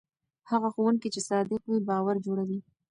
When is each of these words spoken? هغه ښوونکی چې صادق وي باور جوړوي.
هغه 0.51 0.67
ښوونکی 0.75 1.09
چې 1.13 1.21
صادق 1.29 1.61
وي 1.67 1.79
باور 1.89 2.15
جوړوي. 2.25 2.59